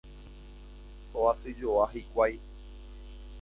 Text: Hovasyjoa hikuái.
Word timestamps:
Hovasyjoa 1.17 1.85
hikuái. 1.93 2.35